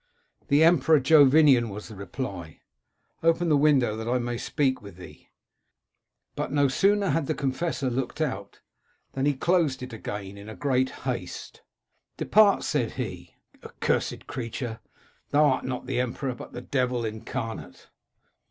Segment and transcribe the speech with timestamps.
[0.35, 4.95] "* The Emperor Jovinian,' was the reply;* open the window that I may speak with
[4.97, 5.29] thee.'
[6.35, 8.61] The window was opened; but no sooner had the con fessor looked out
[9.11, 11.61] than he closed it again in great haste.
[12.01, 14.79] "* Depart,' said he, * accursed creature!
[15.29, 17.85] Thou art not the emperor, but the devil incarnate.'